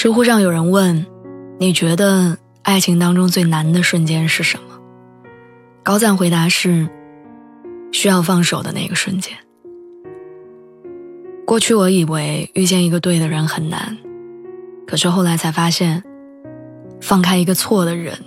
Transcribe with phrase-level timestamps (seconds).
[0.00, 1.04] 知乎上有人问
[1.60, 4.80] ：“你觉得爱情当中最难的瞬间是什么？”
[5.84, 6.88] 高赞回答是
[7.92, 9.36] ：“需要放手的那个瞬间。”
[11.44, 13.98] 过去我以为遇见一个对的人很难，
[14.86, 16.02] 可是后来才发现，
[17.02, 18.18] 放开一个错的人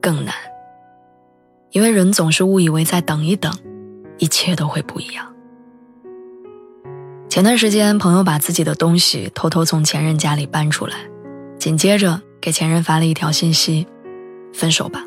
[0.00, 0.34] 更难。
[1.72, 3.52] 因为人总是误以为再等一等，
[4.16, 5.30] 一切都会不一样。
[7.30, 10.96] 前段时间，朋友把自己的东西偷偷从前任家里搬出来，
[11.60, 13.86] 紧接着给前任发了一条信息
[14.52, 15.04] ：“分手吧。”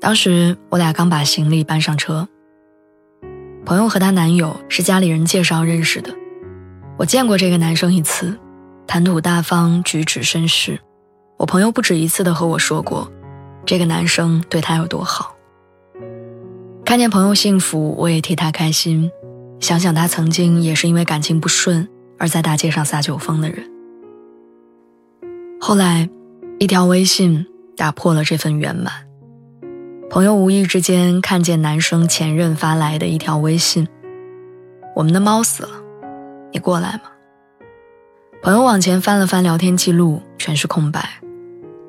[0.00, 2.26] 当时我俩刚把行李搬上车。
[3.66, 6.10] 朋友和她男友是家里人介绍认识的，
[6.96, 8.34] 我见过这个男生一次，
[8.86, 10.80] 谈吐大方，举止绅士。
[11.36, 13.12] 我朋友不止一次的和我说过，
[13.66, 15.36] 这个男生对她有多好。
[16.82, 19.10] 看见朋友幸福，我也替他开心。
[19.60, 23.68] 想想他曾经也是因为感情不顺而在大街上撒酒疯的人。
[25.60, 26.08] 后来，
[26.58, 27.44] 一条微信
[27.76, 28.92] 打破了这份圆满。
[30.08, 33.86] 朋友无意之间看见男生前任发来的一条微信
[34.96, 35.70] ：“我们的猫死了，
[36.52, 37.10] 你过来吗？”
[38.40, 41.20] 朋友往前翻了翻聊天记录，全是空白。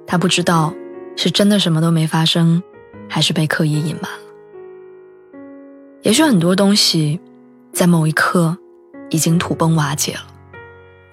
[0.06, 0.74] 他不知道
[1.16, 2.62] 是真的什么都没发生，
[3.08, 5.40] 还是被刻意隐瞒了。
[6.02, 7.22] 也许很多东西。
[7.72, 8.58] 在某一刻，
[9.10, 10.22] 已经土崩瓦解了，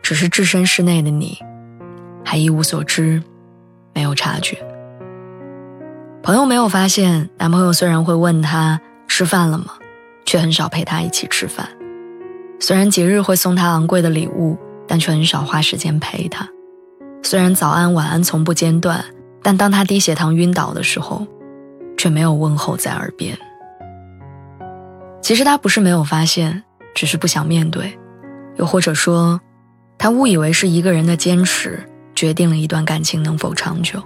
[0.02, 1.38] 只是置身事内的你，
[2.24, 3.22] 还一无所知，
[3.94, 4.56] 没有察觉。
[6.22, 9.74] 朋友没有发现，男朋友虽然会问她吃饭了吗，
[10.24, 11.66] 却很少陪她一起吃饭；
[12.58, 16.46] 虽然节日会送她昂贵的礼物，但却很少花时间陪她；
[17.22, 19.04] 虽然早安晚安从不间断，
[19.40, 21.24] 但当她低血糖晕倒的时候，
[21.96, 23.38] 却没有问候在耳边。
[25.26, 26.62] 其实他不是没有发现，
[26.94, 27.98] 只是不想面对，
[28.58, 29.40] 又或者说，
[29.98, 34.00] 他误以为是一个人的坚持决定了一段感情能否长久。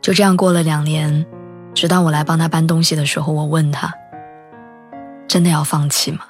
[0.00, 1.26] 就这样过了两年，
[1.74, 3.92] 直到我来帮他搬东西的时候，我问他
[5.26, 6.20] ：“真的要放弃吗？”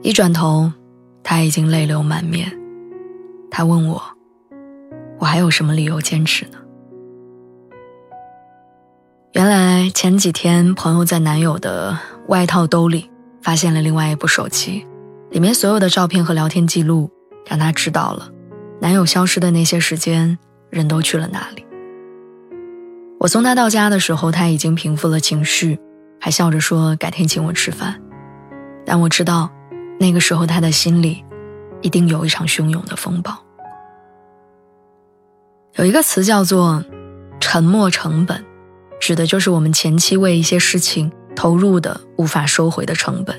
[0.00, 0.72] 一转头，
[1.22, 2.50] 他已经泪流满面。
[3.50, 4.02] 他问我
[5.20, 6.56] ：“我还有什么理由坚持呢？”
[9.34, 9.63] 原来
[9.94, 11.98] 前几天，朋友在男友的
[12.28, 14.86] 外套兜里发现了另外一部手机，
[15.30, 17.10] 里面所有的照片和聊天记录，
[17.46, 18.30] 让她知道了
[18.80, 20.38] 男友消失的那些时间，
[20.70, 21.64] 人都去了哪里。
[23.20, 25.78] 我送他到家的时候，他已经平复了情绪，
[26.20, 28.00] 还笑着说改天请我吃饭。
[28.84, 29.50] 但我知道，
[29.98, 31.24] 那个时候他的心里，
[31.80, 33.34] 一定有一场汹涌的风暴。
[35.76, 36.84] 有一个词叫做
[37.40, 38.44] “沉默成本”。
[39.04, 43.36] 指的就是我们前期为一些事情投入的无法收回的成本，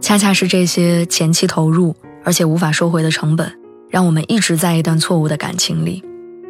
[0.00, 1.94] 恰恰是这些前期投入
[2.24, 3.52] 而且无法收回的成本，
[3.90, 6.02] 让我们一直在一段错误的感情里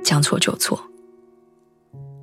[0.04, 0.80] 将错就错。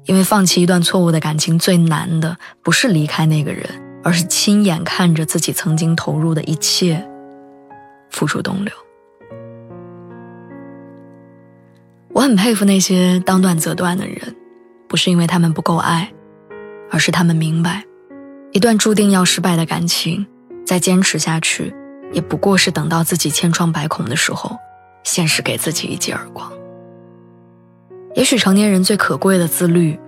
[0.05, 3.69] 因为放弃一段错误的感情最难的不是离开那个人，
[4.05, 7.05] 而是亲眼看着自己曾经投入的一切
[8.09, 8.73] 付诸东流。
[12.13, 14.33] 我很佩服那些当断则断的人。
[14.93, 16.13] 不是因为他们不够爱，
[16.91, 17.83] 而是他们明白，
[18.51, 20.23] 一段注定要失败的感情，
[20.67, 21.73] 再坚持下去，
[22.11, 24.55] 也不过是等到自己千疮百孔的时候，
[25.03, 26.53] 现实给自己一记耳光。
[28.13, 29.99] 也许成年人最可贵的自律，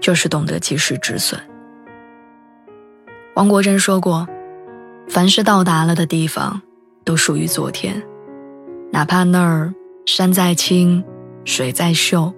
[0.00, 1.40] 就是懂得及时止损。
[3.34, 4.28] 王国珍说过
[5.10, 6.62] ：“凡是到达了的地方，
[7.02, 8.00] 都属于昨天，
[8.92, 9.74] 哪怕那儿
[10.06, 11.02] 山再青，
[11.44, 12.32] 水再秀，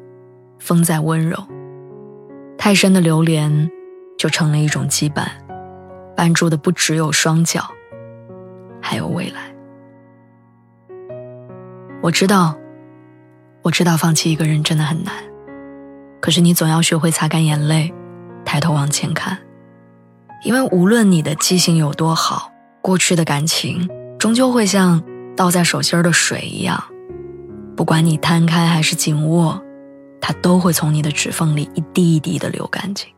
[0.58, 1.36] 风再温柔。”
[2.64, 3.68] 太深的流连，
[4.16, 5.26] 就成了一种羁绊，
[6.16, 7.68] 绊住的不只有双脚，
[8.80, 9.52] 还有未来。
[12.00, 12.56] 我知道，
[13.62, 15.12] 我知道放弃一个人真的很难，
[16.20, 17.92] 可是你总要学会擦干眼泪，
[18.44, 19.36] 抬头往前看，
[20.44, 25.02] 因为无论你的记性有多好，过去的感情终究会像
[25.36, 26.80] 倒在手心的水一样，
[27.76, 29.60] 不管你摊开还是紧握。
[30.22, 33.08] 它都会从你的指缝里一滴一滴的流干净。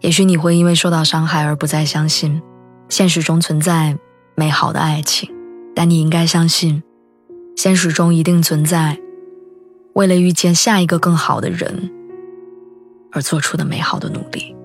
[0.00, 2.42] 也许你会因为受到伤害而不再相信，
[2.88, 3.96] 现实中存在
[4.34, 5.32] 美好的爱情，
[5.76, 6.82] 但你应该相信，
[7.56, 8.98] 现实中一定存在
[9.94, 11.88] 为了遇见下一个更好的人
[13.12, 14.56] 而做出的美好的努力。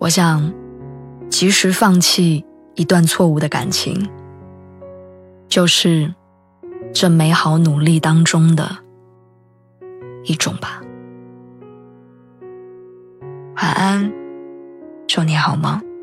[0.00, 0.52] 我想，
[1.30, 2.44] 及时放弃
[2.74, 4.10] 一段错误的感情，
[5.48, 6.12] 就是
[6.94, 8.78] 这美好努力当中的
[10.22, 10.80] 一种吧。
[13.56, 14.12] 晚安，
[15.08, 15.93] 祝你好梦。